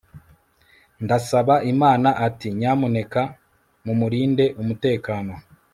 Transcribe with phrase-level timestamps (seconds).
[1.03, 3.21] ndasaba imana ati nyamuneka
[3.85, 5.33] mumurinde umutekano